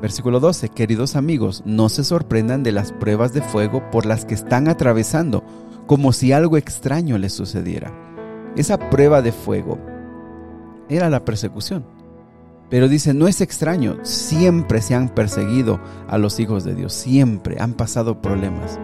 Versículo 0.00 0.40
12. 0.40 0.68
Queridos 0.68 1.16
amigos, 1.16 1.62
no 1.64 1.88
se 1.88 2.04
sorprendan 2.04 2.62
de 2.62 2.72
las 2.72 2.92
pruebas 2.92 3.32
de 3.32 3.42
fuego 3.42 3.90
por 3.90 4.06
las 4.06 4.24
que 4.24 4.34
están 4.34 4.68
atravesando, 4.68 5.42
como 5.86 6.12
si 6.12 6.32
algo 6.32 6.56
extraño 6.56 7.16
les 7.18 7.32
sucediera. 7.32 7.92
Esa 8.56 8.90
prueba 8.90 9.22
de 9.22 9.32
fuego 9.32 9.78
era 10.88 11.08
la 11.10 11.24
persecución. 11.24 11.84
Pero 12.70 12.88
dice, 12.88 13.14
no 13.14 13.28
es 13.28 13.40
extraño, 13.40 13.98
siempre 14.02 14.80
se 14.80 14.94
han 14.94 15.08
perseguido 15.08 15.80
a 16.08 16.18
los 16.18 16.40
hijos 16.40 16.64
de 16.64 16.74
Dios, 16.74 16.92
siempre 16.92 17.56
han 17.60 17.74
pasado 17.74 18.20
problemas. 18.20 18.78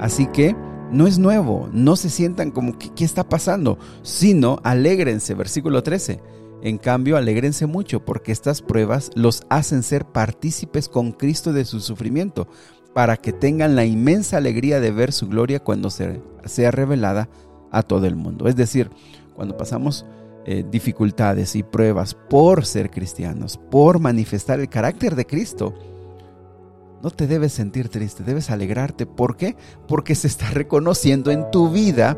Así 0.00 0.26
que 0.26 0.54
no 0.92 1.06
es 1.06 1.18
nuevo, 1.18 1.68
no 1.72 1.96
se 1.96 2.10
sientan 2.10 2.50
como, 2.50 2.78
¿qué, 2.78 3.04
está 3.04 3.28
pasando? 3.28 3.78
Sino, 4.02 4.60
alégrense, 4.62 5.34
versículo 5.34 5.82
13. 5.82 6.20
En 6.66 6.78
cambio, 6.78 7.16
alégrense 7.16 7.66
mucho 7.66 8.04
porque 8.04 8.32
estas 8.32 8.60
pruebas 8.60 9.12
los 9.14 9.44
hacen 9.50 9.84
ser 9.84 10.04
partícipes 10.04 10.88
con 10.88 11.12
Cristo 11.12 11.52
de 11.52 11.64
su 11.64 11.78
sufrimiento, 11.78 12.48
para 12.92 13.16
que 13.18 13.32
tengan 13.32 13.76
la 13.76 13.84
inmensa 13.84 14.38
alegría 14.38 14.80
de 14.80 14.90
ver 14.90 15.12
su 15.12 15.28
gloria 15.28 15.60
cuando 15.60 15.90
sea 15.90 16.70
revelada 16.72 17.28
a 17.70 17.84
todo 17.84 18.08
el 18.08 18.16
mundo. 18.16 18.48
Es 18.48 18.56
decir, 18.56 18.90
cuando 19.36 19.56
pasamos 19.56 20.06
eh, 20.44 20.64
dificultades 20.68 21.54
y 21.54 21.62
pruebas 21.62 22.14
por 22.14 22.66
ser 22.66 22.90
cristianos, 22.90 23.60
por 23.70 24.00
manifestar 24.00 24.58
el 24.58 24.68
carácter 24.68 25.14
de 25.14 25.24
Cristo, 25.24 25.72
no 27.00 27.12
te 27.12 27.28
debes 27.28 27.52
sentir 27.52 27.90
triste, 27.90 28.24
debes 28.24 28.50
alegrarte. 28.50 29.06
¿Por 29.06 29.36
qué? 29.36 29.54
Porque 29.86 30.16
se 30.16 30.26
está 30.26 30.50
reconociendo 30.50 31.30
en 31.30 31.48
tu 31.52 31.70
vida 31.70 32.16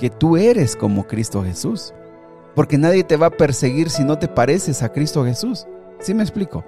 que 0.00 0.10
tú 0.10 0.36
eres 0.36 0.74
como 0.74 1.06
Cristo 1.06 1.44
Jesús. 1.44 1.94
Porque 2.54 2.78
nadie 2.78 3.04
te 3.04 3.16
va 3.16 3.26
a 3.26 3.36
perseguir 3.36 3.90
si 3.90 4.04
no 4.04 4.18
te 4.18 4.28
pareces 4.28 4.82
a 4.82 4.92
Cristo 4.92 5.24
Jesús. 5.24 5.66
¿Sí 6.00 6.14
me 6.14 6.22
explico? 6.22 6.64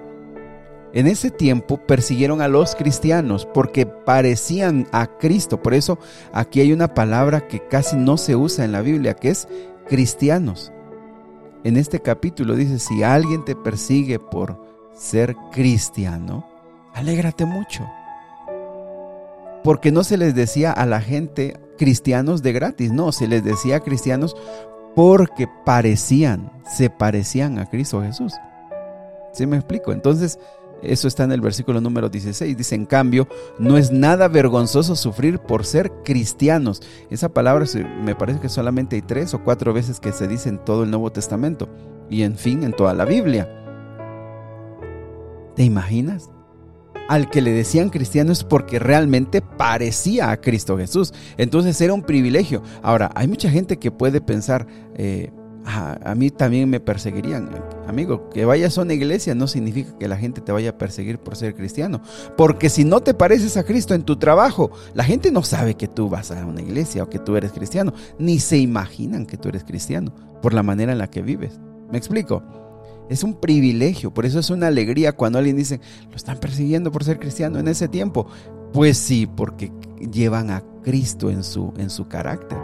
En 0.93 1.07
ese 1.07 1.31
tiempo 1.31 1.77
persiguieron 1.77 2.41
a 2.41 2.47
los 2.47 2.75
cristianos 2.75 3.45
porque 3.53 3.85
parecían 3.85 4.87
a 4.91 5.17
Cristo. 5.17 5.61
Por 5.61 5.73
eso 5.73 5.99
aquí 6.33 6.61
hay 6.61 6.71
una 6.71 6.93
palabra 6.93 7.47
que 7.47 7.65
casi 7.67 7.95
no 7.97 8.17
se 8.17 8.35
usa 8.35 8.65
en 8.65 8.71
la 8.71 8.81
Biblia, 8.81 9.13
que 9.13 9.29
es 9.29 9.47
cristianos. 9.87 10.71
En 11.63 11.77
este 11.77 11.99
capítulo 11.99 12.55
dice, 12.55 12.79
si 12.79 13.03
alguien 13.03 13.43
te 13.43 13.55
persigue 13.55 14.19
por 14.19 14.57
ser 14.95 15.35
cristiano, 15.51 16.47
alégrate 16.93 17.45
mucho. 17.45 17.85
Porque 19.63 19.91
no 19.91 20.03
se 20.03 20.17
les 20.17 20.33
decía 20.33 20.71
a 20.71 20.85
la 20.85 21.01
gente 21.01 21.59
cristianos 21.77 22.41
de 22.41 22.53
gratis, 22.53 22.91
no, 22.91 23.11
se 23.11 23.27
les 23.27 23.43
decía 23.43 23.81
cristianos 23.81 24.35
porque 24.97 25.47
parecían, 25.63 26.51
se 26.75 26.89
parecían 26.89 27.59
a 27.59 27.69
Cristo 27.69 28.01
Jesús. 28.01 28.33
¿Sí 29.31 29.45
me 29.45 29.55
explico? 29.55 29.91
Entonces, 29.91 30.39
eso 30.81 31.07
está 31.07 31.23
en 31.23 31.33
el 31.33 31.39
versículo 31.39 31.79
número 31.79 32.09
16. 32.09 32.57
Dice, 32.57 32.73
en 32.73 32.87
cambio, 32.87 33.27
no 33.59 33.77
es 33.77 33.91
nada 33.91 34.27
vergonzoso 34.27 34.95
sufrir 34.95 35.37
por 35.37 35.65
ser 35.65 35.91
cristianos. 36.03 36.81
Esa 37.11 37.29
palabra 37.29 37.67
me 38.03 38.15
parece 38.15 38.39
que 38.39 38.49
solamente 38.49 38.95
hay 38.95 39.03
tres 39.03 39.35
o 39.35 39.43
cuatro 39.43 39.71
veces 39.71 39.99
que 39.99 40.11
se 40.11 40.27
dice 40.27 40.49
en 40.49 40.57
todo 40.57 40.81
el 40.81 40.89
Nuevo 40.89 41.11
Testamento. 41.11 41.69
Y 42.09 42.23
en 42.23 42.35
fin, 42.35 42.63
en 42.63 42.73
toda 42.73 42.95
la 42.95 43.05
Biblia. 43.05 43.47
¿Te 45.55 45.61
imaginas? 45.63 46.31
Al 47.07 47.29
que 47.29 47.41
le 47.41 47.51
decían 47.51 47.89
cristiano 47.89 48.31
es 48.31 48.43
porque 48.43 48.79
realmente 48.79 49.41
parecía 49.41 50.31
a 50.31 50.37
Cristo 50.41 50.77
Jesús. 50.77 51.13
Entonces 51.37 51.79
era 51.81 51.93
un 51.93 52.03
privilegio. 52.03 52.61
Ahora, 52.81 53.11
hay 53.15 53.27
mucha 53.27 53.49
gente 53.49 53.77
que 53.77 53.91
puede 53.91 54.21
pensar, 54.21 54.67
eh, 54.95 55.31
a, 55.65 56.15
mí 56.15 56.29
también 56.31 56.69
me 56.69 56.79
perseguirían. 56.79 57.49
Amigo, 57.87 58.29
que 58.29 58.45
vayas 58.45 58.77
a 58.77 58.81
una 58.81 58.93
iglesia 58.93 59.35
no 59.35 59.47
significa 59.47 59.97
que 59.97 60.07
la 60.07 60.17
gente 60.17 60.41
te 60.41 60.51
vaya 60.51 60.71
a 60.71 60.77
perseguir 60.77 61.19
por 61.19 61.35
ser 61.35 61.55
cristiano. 61.55 62.01
Porque 62.35 62.69
si 62.69 62.83
no 62.83 63.01
te 63.01 63.13
pareces 63.13 63.57
a 63.57 63.63
Cristo 63.63 63.93
en 63.93 64.03
tu 64.03 64.17
trabajo, 64.17 64.71
la 64.93 65.03
gente 65.03 65.31
no 65.31 65.43
sabe 65.43 65.75
que 65.75 65.87
tú 65.87 66.09
vas 66.09 66.31
a 66.31 66.45
una 66.45 66.61
iglesia 66.61 67.03
o 67.03 67.09
que 67.09 67.19
tú 67.19 67.35
eres 67.35 67.51
cristiano. 67.51 67.93
Ni 68.17 68.39
se 68.39 68.57
imaginan 68.57 69.25
que 69.25 69.37
tú 69.37 69.49
eres 69.49 69.63
cristiano 69.63 70.13
por 70.41 70.53
la 70.53 70.63
manera 70.63 70.91
en 70.91 70.97
la 70.99 71.09
que 71.09 71.21
vives. 71.21 71.59
¿Me 71.91 71.97
explico? 71.97 72.66
Es 73.09 73.23
un 73.23 73.35
privilegio, 73.35 74.13
por 74.13 74.25
eso 74.25 74.39
es 74.39 74.49
una 74.49 74.67
alegría 74.67 75.13
cuando 75.13 75.39
alguien 75.39 75.55
dice, 75.55 75.79
lo 76.09 76.15
están 76.15 76.39
persiguiendo 76.39 76.91
por 76.91 77.03
ser 77.03 77.19
cristiano 77.19 77.59
en 77.59 77.67
ese 77.67 77.87
tiempo. 77.87 78.27
Pues 78.73 78.97
sí, 78.97 79.27
porque 79.27 79.71
llevan 80.11 80.51
a 80.51 80.63
Cristo 80.83 81.29
en 81.29 81.43
su, 81.43 81.73
en 81.77 81.89
su 81.89 82.07
carácter. 82.07 82.57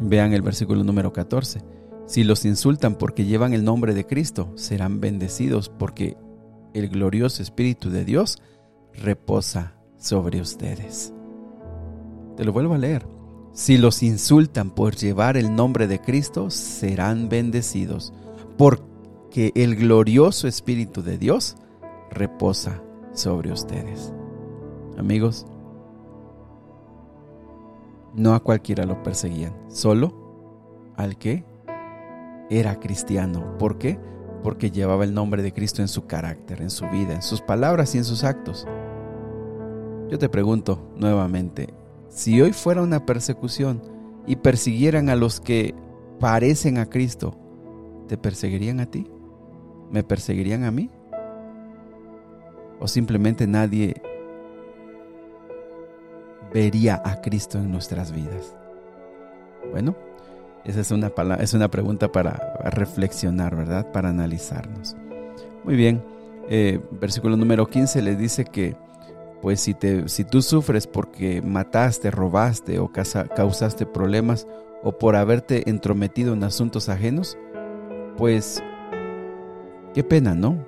Vean 0.00 0.32
el 0.32 0.42
versículo 0.42 0.84
número 0.84 1.12
14. 1.12 1.60
Si 2.06 2.24
los 2.24 2.44
insultan 2.44 2.94
porque 2.94 3.24
llevan 3.24 3.52
el 3.52 3.64
nombre 3.64 3.94
de 3.94 4.06
Cristo, 4.06 4.52
serán 4.54 5.00
bendecidos 5.00 5.68
porque 5.68 6.16
el 6.72 6.88
glorioso 6.88 7.42
Espíritu 7.42 7.90
de 7.90 8.04
Dios 8.04 8.40
reposa 8.94 9.74
sobre 9.98 10.40
ustedes. 10.40 11.12
Te 12.36 12.44
lo 12.44 12.52
vuelvo 12.52 12.74
a 12.74 12.78
leer. 12.78 13.17
Si 13.52 13.76
los 13.76 14.02
insultan 14.02 14.70
por 14.70 14.94
llevar 14.94 15.36
el 15.36 15.54
nombre 15.54 15.86
de 15.88 16.00
Cristo, 16.00 16.50
serán 16.50 17.28
bendecidos 17.28 18.12
porque 18.56 19.52
el 19.54 19.76
glorioso 19.76 20.48
Espíritu 20.48 21.02
de 21.02 21.18
Dios 21.18 21.56
reposa 22.10 22.82
sobre 23.12 23.52
ustedes. 23.52 24.12
Amigos, 24.96 25.46
no 28.14 28.34
a 28.34 28.40
cualquiera 28.40 28.84
lo 28.84 29.02
perseguían, 29.02 29.54
solo 29.68 30.12
al 30.96 31.16
que 31.16 31.44
era 32.50 32.80
cristiano. 32.80 33.56
¿Por 33.58 33.78
qué? 33.78 33.98
Porque 34.42 34.70
llevaba 34.70 35.04
el 35.04 35.14
nombre 35.14 35.42
de 35.42 35.52
Cristo 35.52 35.82
en 35.82 35.88
su 35.88 36.06
carácter, 36.06 36.62
en 36.62 36.70
su 36.70 36.86
vida, 36.88 37.14
en 37.14 37.22
sus 37.22 37.40
palabras 37.40 37.94
y 37.94 37.98
en 37.98 38.04
sus 38.04 38.24
actos. 38.24 38.66
Yo 40.08 40.18
te 40.18 40.28
pregunto 40.28 40.90
nuevamente, 40.96 41.74
si 42.08 42.40
hoy 42.40 42.52
fuera 42.52 42.82
una 42.82 43.04
persecución 43.06 43.82
y 44.26 44.36
persiguieran 44.36 45.08
a 45.08 45.16
los 45.16 45.40
que 45.40 45.74
parecen 46.20 46.78
a 46.78 46.86
Cristo, 46.86 47.34
¿te 48.08 48.16
perseguirían 48.16 48.80
a 48.80 48.86
ti? 48.86 49.06
¿Me 49.90 50.02
perseguirían 50.02 50.64
a 50.64 50.70
mí? 50.70 50.90
¿O 52.80 52.88
simplemente 52.88 53.46
nadie 53.46 54.00
vería 56.52 57.00
a 57.04 57.20
Cristo 57.20 57.58
en 57.58 57.70
nuestras 57.70 58.12
vidas? 58.12 58.54
Bueno, 59.70 59.96
esa 60.64 60.80
es 60.80 60.90
una, 60.90 61.12
es 61.40 61.54
una 61.54 61.70
pregunta 61.70 62.10
para 62.10 62.54
reflexionar, 62.64 63.56
¿verdad? 63.56 63.90
Para 63.92 64.10
analizarnos. 64.10 64.96
Muy 65.64 65.76
bien, 65.76 66.02
eh, 66.48 66.80
versículo 67.00 67.36
número 67.36 67.66
15 67.66 68.02
le 68.02 68.16
dice 68.16 68.44
que, 68.44 68.76
pues 69.40 69.60
si, 69.60 69.74
te, 69.74 70.08
si 70.08 70.24
tú 70.24 70.42
sufres 70.42 70.86
porque 70.86 71.42
mataste, 71.42 72.10
robaste 72.10 72.78
o 72.78 72.90
causaste 72.90 73.86
problemas 73.86 74.46
o 74.82 74.92
por 74.98 75.16
haberte 75.16 75.68
entrometido 75.70 76.34
en 76.34 76.44
asuntos 76.44 76.88
ajenos, 76.88 77.38
pues 78.16 78.62
qué 79.94 80.02
pena, 80.02 80.34
¿no? 80.34 80.66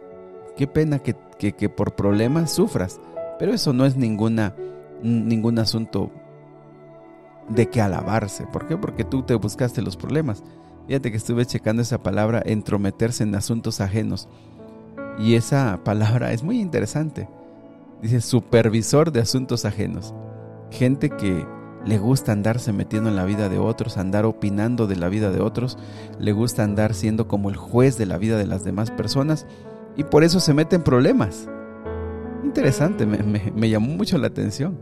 Qué 0.57 0.67
pena 0.67 1.01
que, 1.01 1.17
que 1.39 1.69
por 1.71 1.95
problemas 1.95 2.53
sufras 2.53 3.01
Pero 3.39 3.55
eso 3.55 3.73
no 3.73 3.87
es 3.87 3.97
ninguna, 3.97 4.55
ningún 5.03 5.59
asunto 5.59 6.11
de 7.49 7.69
que 7.69 7.81
alabarse. 7.81 8.47
¿Por 8.47 8.67
qué? 8.67 8.77
Porque 8.77 9.05
tú 9.05 9.23
te 9.23 9.35
buscaste 9.35 9.83
los 9.83 9.97
problemas. 9.97 10.43
Fíjate 10.87 11.11
que 11.11 11.17
estuve 11.17 11.47
checando 11.47 11.83
esa 11.83 12.03
palabra, 12.03 12.43
entrometerse 12.45 13.23
en 13.23 13.35
asuntos 13.35 13.81
ajenos. 13.81 14.29
Y 15.19 15.35
esa 15.35 15.81
palabra 15.85 16.33
es 16.33 16.43
muy 16.43 16.61
interesante. 16.61 17.29
Dice 18.03 18.21
supervisor 18.21 19.13
de 19.13 19.21
asuntos 19.21 19.65
ajenos. 19.65 20.15
Gente 20.71 21.11
que 21.11 21.47
le 21.85 21.99
gusta 21.99 22.33
andarse 22.33 22.73
metiendo 22.73 23.09
en 23.09 23.17
la 23.17 23.25
vida 23.25 23.49
de 23.49 23.59
otros, 23.59 23.97
andar 23.97 24.25
opinando 24.25 24.87
de 24.87 24.97
la 24.97 25.09
vida 25.09 25.31
de 25.31 25.41
otros, 25.41 25.79
le 26.19 26.33
gusta 26.33 26.63
andar 26.63 26.95
siendo 26.95 27.27
como 27.27 27.49
el 27.51 27.57
juez 27.57 27.97
de 27.97 28.07
la 28.07 28.19
vida 28.19 28.37
de 28.37 28.47
las 28.47 28.65
demás 28.65 28.91
personas 28.91 29.47
y 29.97 30.05
por 30.05 30.25
eso 30.25 30.41
se 30.41 30.55
mete 30.55 30.77
en 30.77 30.83
problemas. 30.83 31.49
Interesante, 32.45 33.07
me, 33.07 33.69
llamó 33.69 33.89
mucho 33.95 34.19
la 34.19 34.29
atención. 34.29 34.79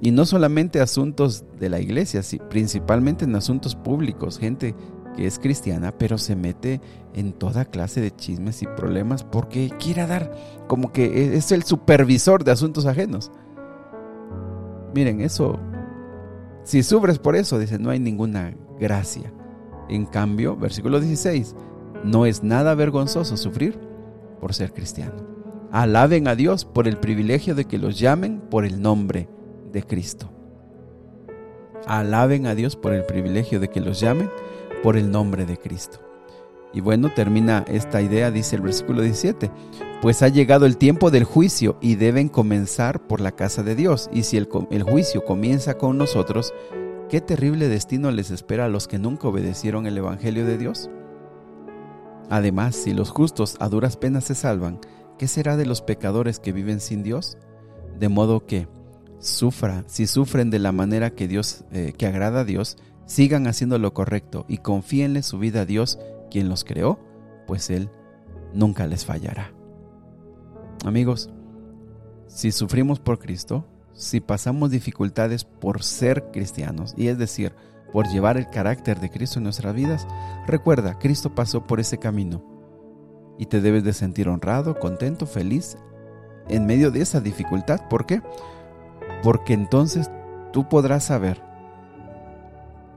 Y 0.00 0.12
no 0.12 0.24
solamente 0.26 0.80
asuntos 0.80 1.44
de 1.58 1.68
la 1.68 1.80
iglesia, 1.80 2.22
sino 2.22 2.48
principalmente 2.48 3.24
en 3.24 3.34
asuntos 3.34 3.74
públicos, 3.74 4.38
gente 4.38 4.74
que 5.16 5.26
es 5.26 5.38
cristiana, 5.38 5.92
pero 5.96 6.18
se 6.18 6.36
mete 6.36 6.80
en 7.14 7.32
toda 7.32 7.64
clase 7.64 8.00
de 8.00 8.14
chismes 8.14 8.62
y 8.62 8.66
problemas 8.66 9.24
porque 9.24 9.70
quiere 9.78 10.06
dar 10.06 10.32
como 10.68 10.92
que 10.92 11.04
e, 11.04 11.36
es 11.36 11.52
el 11.52 11.64
supervisor 11.64 12.44
de 12.44 12.52
asuntos 12.52 12.86
ajenos. 12.86 13.30
Miren, 14.94 15.20
eso, 15.20 15.58
si 16.64 16.82
sufres 16.82 17.18
por 17.18 17.36
eso, 17.36 17.58
dice, 17.58 17.78
no 17.78 17.90
hay 17.90 17.98
ninguna 17.98 18.54
gracia. 18.78 19.32
En 19.88 20.06
cambio, 20.06 20.56
versículo 20.56 21.00
16, 21.00 21.54
no 22.04 22.26
es 22.26 22.42
nada 22.42 22.74
vergonzoso 22.74 23.36
sufrir 23.36 23.78
por 24.40 24.54
ser 24.54 24.72
cristiano. 24.72 25.26
Alaben 25.70 26.28
a 26.28 26.34
Dios 26.34 26.64
por 26.64 26.88
el 26.88 26.96
privilegio 26.96 27.54
de 27.54 27.64
que 27.64 27.78
los 27.78 27.98
llamen 27.98 28.40
por 28.40 28.64
el 28.64 28.80
nombre 28.80 29.28
de 29.72 29.82
Cristo. 29.82 30.30
Alaben 31.86 32.46
a 32.46 32.54
Dios 32.54 32.76
por 32.76 32.92
el 32.92 33.04
privilegio 33.04 33.60
de 33.60 33.68
que 33.68 33.80
los 33.80 34.00
llamen 34.00 34.30
por 34.82 34.96
el 34.96 35.10
nombre 35.10 35.46
de 35.46 35.58
Cristo. 35.58 36.00
Y 36.72 36.80
bueno, 36.80 37.10
termina 37.14 37.64
esta 37.66 38.02
idea, 38.02 38.30
dice 38.30 38.56
el 38.56 38.62
versículo 38.62 39.02
17, 39.02 39.50
pues 40.02 40.22
ha 40.22 40.28
llegado 40.28 40.66
el 40.66 40.76
tiempo 40.76 41.10
del 41.10 41.24
juicio 41.24 41.78
y 41.80 41.94
deben 41.94 42.28
comenzar 42.28 43.06
por 43.06 43.20
la 43.20 43.32
casa 43.32 43.62
de 43.62 43.74
Dios. 43.74 44.10
Y 44.12 44.24
si 44.24 44.36
el, 44.36 44.48
juicio 44.82 45.24
comienza 45.24 45.78
con 45.78 45.96
nosotros, 45.96 46.52
¿qué 47.08 47.20
terrible 47.20 47.68
destino 47.68 48.10
les 48.10 48.30
espera 48.30 48.66
a 48.66 48.68
los 48.68 48.86
que 48.86 48.98
nunca 48.98 49.28
obedecieron 49.28 49.86
el 49.86 49.96
Evangelio 49.96 50.44
de 50.44 50.58
Dios? 50.58 50.90
Además, 52.28 52.76
si 52.76 52.92
los 52.92 53.10
justos 53.10 53.56
a 53.60 53.68
duras 53.70 53.96
penas 53.96 54.24
se 54.24 54.34
salvan, 54.34 54.78
¿qué 55.18 55.26
será 55.26 55.56
de 55.56 55.64
los 55.64 55.80
pecadores 55.80 56.38
que 56.38 56.52
viven 56.52 56.80
sin 56.80 57.02
Dios? 57.02 57.38
De 57.98 58.10
modo 58.10 58.44
que 58.44 58.68
sufra, 59.20 59.84
si 59.86 60.06
sufren 60.06 60.50
de 60.50 60.58
la 60.58 60.72
manera 60.72 61.10
que 61.10 61.26
Dios, 61.26 61.64
eh, 61.72 61.94
que 61.96 62.06
agrada 62.06 62.40
a 62.40 62.44
Dios, 62.44 62.76
sigan 63.08 63.46
haciendo 63.46 63.78
lo 63.78 63.94
correcto 63.94 64.44
y 64.48 64.58
confíenle 64.58 65.22
su 65.22 65.38
vida 65.38 65.62
a 65.62 65.64
Dios, 65.64 65.98
quien 66.30 66.48
los 66.48 66.62
creó, 66.62 67.00
pues 67.46 67.70
Él 67.70 67.90
nunca 68.52 68.86
les 68.86 69.04
fallará. 69.04 69.50
Amigos, 70.84 71.30
si 72.26 72.52
sufrimos 72.52 73.00
por 73.00 73.18
Cristo, 73.18 73.66
si 73.94 74.20
pasamos 74.20 74.70
dificultades 74.70 75.44
por 75.44 75.82
ser 75.82 76.30
cristianos, 76.30 76.94
y 76.96 77.08
es 77.08 77.18
decir, 77.18 77.54
por 77.92 78.06
llevar 78.08 78.36
el 78.36 78.50
carácter 78.50 79.00
de 79.00 79.10
Cristo 79.10 79.38
en 79.38 79.44
nuestras 79.44 79.74
vidas, 79.74 80.06
recuerda, 80.46 80.98
Cristo 80.98 81.34
pasó 81.34 81.66
por 81.66 81.80
ese 81.80 81.98
camino 81.98 82.44
y 83.38 83.46
te 83.46 83.62
debes 83.62 83.84
de 83.84 83.94
sentir 83.94 84.28
honrado, 84.28 84.78
contento, 84.78 85.26
feliz 85.26 85.78
en 86.48 86.66
medio 86.66 86.90
de 86.90 87.00
esa 87.00 87.20
dificultad. 87.20 87.88
¿Por 87.88 88.04
qué? 88.04 88.20
Porque 89.22 89.54
entonces 89.54 90.10
tú 90.52 90.68
podrás 90.68 91.04
saber 91.04 91.47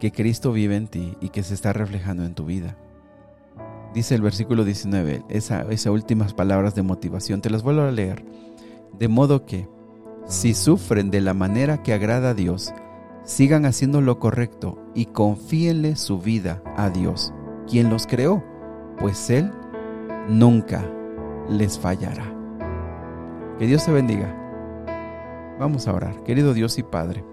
que 0.02 0.12
Cristo 0.12 0.52
vive 0.52 0.78
en 0.78 0.88
ti 0.88 1.16
y 1.22 1.30
que 1.30 1.44
se 1.44 1.54
está 1.54 1.74
reflejando 1.74 2.26
en 2.26 2.34
tu 2.34 2.44
vida. 2.44 2.76
Dice 3.94 4.16
el 4.16 4.24
versículo 4.24 4.66
19, 4.66 5.26
esa, 5.30 5.62
esas 5.70 5.94
últimas 5.94 6.34
palabras 6.34 6.74
de 6.74 6.82
motivación, 6.82 7.40
te 7.40 7.52
las 7.52 7.62
vuelvo 7.62 7.84
a 7.84 7.92
leer. 7.92 8.26
De 8.98 9.08
modo 9.08 9.46
que, 9.46 9.70
si 10.26 10.56
sufren 10.56 11.12
de 11.12 11.22
la 11.22 11.36
manera 11.36 11.84
que 11.84 11.94
agrada 11.94 12.32
a 12.32 12.34
Dios, 12.34 12.74
sigan 13.26 13.64
haciendo 13.64 14.02
lo 14.02 14.18
correcto 14.18 14.80
y 14.96 15.06
confíenle 15.06 15.96
su 15.96 16.18
vida 16.18 16.64
a 16.78 16.90
Dios, 16.90 17.32
quien 17.70 17.92
los 17.92 18.08
creó, 18.08 18.44
pues 18.98 19.30
Él 19.30 19.52
nunca 20.28 20.84
les 21.48 21.78
fallará. 21.78 22.26
Que 23.60 23.68
Dios 23.68 23.86
te 23.86 23.92
bendiga. 23.92 24.36
Vamos 25.60 25.88
a 25.88 25.94
orar. 25.94 26.24
Querido 26.24 26.56
Dios 26.56 26.80
y 26.80 26.84
Padre, 26.84 27.24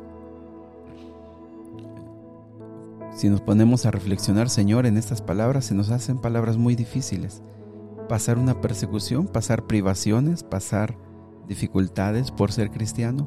Si 3.19 3.29
nos 3.29 3.41
ponemos 3.41 3.85
a 3.85 3.91
reflexionar, 3.91 4.49
Señor, 4.49 4.87
en 4.87 4.97
estas 4.97 5.23
palabras, 5.23 5.65
se 5.65 5.75
nos 5.75 5.91
hacen 5.91 6.19
palabras 6.19 6.57
muy 6.57 6.77
difíciles. 6.77 7.43
Pasar 8.09 8.39
una 8.39 8.61
persecución, 8.61 9.27
pasar 9.27 9.67
privaciones, 9.67 10.45
pasar 10.45 10.97
dificultades 11.49 12.31
por 12.31 12.53
ser 12.53 12.71
cristiano. 12.71 13.27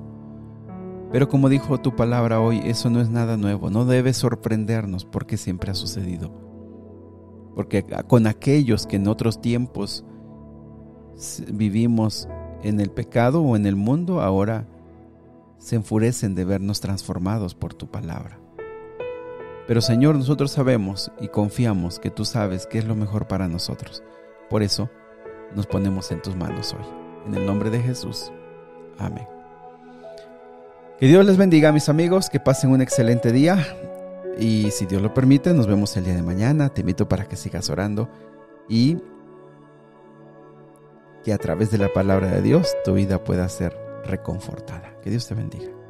Pero 1.11 1.27
como 1.27 1.49
dijo 1.49 1.77
tu 1.79 1.93
palabra 1.93 2.39
hoy, 2.39 2.61
eso 2.63 2.89
no 2.89 3.01
es 3.01 3.09
nada 3.09 3.35
nuevo, 3.35 3.69
no 3.69 3.83
debe 3.83 4.13
sorprendernos 4.13 5.03
porque 5.03 5.35
siempre 5.35 5.71
ha 5.71 5.75
sucedido. 5.75 6.31
Porque 7.53 7.85
con 8.07 8.27
aquellos 8.27 8.87
que 8.87 8.95
en 8.95 9.09
otros 9.09 9.41
tiempos 9.41 10.05
vivimos 11.51 12.29
en 12.63 12.79
el 12.79 12.91
pecado 12.91 13.41
o 13.41 13.57
en 13.57 13.65
el 13.65 13.75
mundo, 13.75 14.21
ahora 14.21 14.69
se 15.57 15.75
enfurecen 15.75 16.33
de 16.33 16.45
vernos 16.45 16.79
transformados 16.79 17.55
por 17.55 17.73
tu 17.73 17.91
palabra. 17.91 18.39
Pero 19.67 19.81
Señor, 19.81 20.15
nosotros 20.15 20.51
sabemos 20.51 21.11
y 21.19 21.27
confiamos 21.27 21.99
que 21.99 22.09
tú 22.09 22.25
sabes 22.25 22.65
qué 22.65 22.79
es 22.79 22.85
lo 22.85 22.95
mejor 22.95 23.27
para 23.27 23.47
nosotros. 23.47 24.03
Por 24.49 24.63
eso 24.63 24.89
nos 25.55 25.67
ponemos 25.67 26.11
en 26.11 26.21
tus 26.21 26.35
manos 26.35 26.73
hoy. 26.73 26.85
En 27.27 27.35
el 27.35 27.45
nombre 27.45 27.69
de 27.69 27.81
Jesús. 27.81 28.31
Amén. 28.97 29.27
Que 30.99 31.07
Dios 31.07 31.25
les 31.25 31.37
bendiga, 31.37 31.71
mis 31.71 31.89
amigos, 31.89 32.29
que 32.29 32.39
pasen 32.39 32.71
un 32.71 32.81
excelente 32.81 33.31
día. 33.31 33.65
Y 34.37 34.71
si 34.71 34.85
Dios 34.85 35.01
lo 35.01 35.13
permite, 35.13 35.53
nos 35.53 35.67
vemos 35.67 35.95
el 35.97 36.05
día 36.05 36.15
de 36.15 36.23
mañana. 36.23 36.69
Te 36.69 36.81
invito 36.81 37.07
para 37.07 37.25
que 37.25 37.35
sigas 37.35 37.69
orando 37.69 38.09
y 38.69 38.97
que 41.23 41.33
a 41.33 41.37
través 41.37 41.71
de 41.71 41.77
la 41.77 41.91
palabra 41.93 42.27
de 42.27 42.41
Dios 42.41 42.75
tu 42.83 42.93
vida 42.93 43.23
pueda 43.23 43.47
ser 43.49 43.75
reconfortada. 44.05 44.95
Que 45.01 45.09
Dios 45.09 45.27
te 45.27 45.35
bendiga. 45.35 45.80